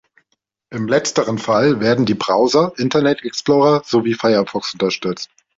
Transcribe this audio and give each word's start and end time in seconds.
Im 0.71 0.87
letzteren 0.87 1.37
Fall 1.37 1.79
werden 1.79 2.07
die 2.07 2.15
Browser 2.15 2.73
Internet 2.75 3.23
Explorer 3.23 3.83
sowie 3.85 4.15
Firefox 4.15 4.73
unterstützt. 4.73 5.29